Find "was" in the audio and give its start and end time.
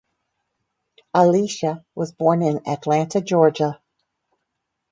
1.93-2.11